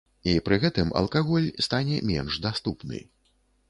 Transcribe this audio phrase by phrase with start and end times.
[0.29, 3.09] І пры гэтым алкаголь стане менш даступны.